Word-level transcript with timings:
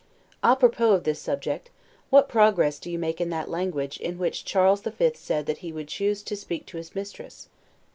'A 0.43 0.55
propos' 0.55 0.95
of 0.97 1.03
this 1.03 1.19
subject: 1.19 1.69
what 2.09 2.27
progress 2.27 2.79
do 2.79 2.89
you 2.89 2.97
make 2.97 3.21
in 3.21 3.29
that 3.29 3.51
language, 3.51 3.99
in 3.99 4.17
which 4.17 4.43
Charles 4.43 4.81
the 4.81 4.89
Fifth 4.91 5.15
said 5.17 5.45
that 5.45 5.59
he 5.59 5.71
would 5.71 5.87
choose 5.89 6.23
to 6.23 6.35
speak 6.35 6.65
to 6.65 6.77
his 6.77 6.95
mistress? 6.95 7.49